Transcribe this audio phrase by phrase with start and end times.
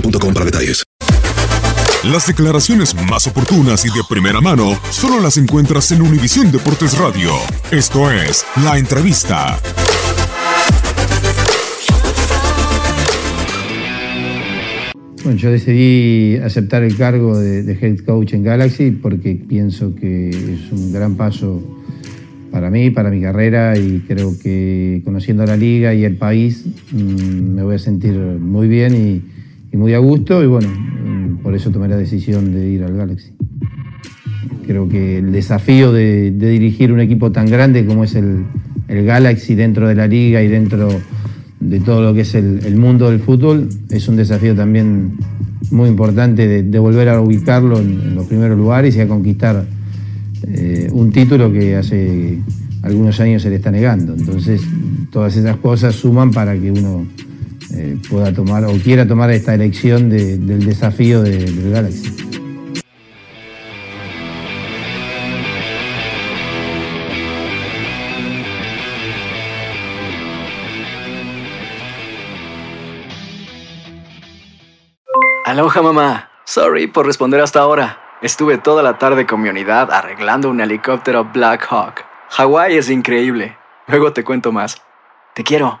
[0.00, 0.84] boostmobile.com para detalles.
[2.04, 7.32] Las declaraciones más oportunas y de primera mano solo las encuentras en Univisión Deportes Radio.
[7.70, 9.58] Esto es La Entrevista.
[15.24, 20.28] Bueno, yo decidí aceptar el cargo de, de head coach en Galaxy porque pienso que
[20.28, 21.60] es un gran paso
[22.52, 27.54] para mí, para mi carrera y creo que conociendo la liga y el país mm,
[27.54, 29.35] me voy a sentir muy bien y,
[29.76, 33.32] muy a gusto y bueno, mm, por eso tomé la decisión de ir al Galaxy.
[34.66, 38.44] Creo que el desafío de, dirigir un equipo tan grande como es el,
[38.88, 40.88] Galaxy dentro de la liga y dentro
[41.58, 45.16] de todo lo que es el, mundo del fútbol es un desafío también
[45.72, 49.66] muy importante de, volver a ubicarlo en, en los primeros lugares y a conquistar
[50.48, 52.38] eh, un título que hace
[52.82, 54.14] algunos años se le está negando.
[54.14, 54.62] Entonces,
[55.10, 57.06] todas esas cosas suman para que uno
[57.76, 62.10] eh, pueda tomar o quiera tomar esta elección de- del desafío de- del Galaxy.
[75.44, 76.30] Aloha mamá.
[76.44, 77.98] Sorry por responder hasta ahora.
[78.22, 82.04] Estuve toda la tarde con mi unidad arreglando un helicóptero Black Hawk.
[82.30, 83.56] Hawái es increíble.
[83.86, 84.82] Luego te cuento más.
[85.34, 85.80] Te quiero.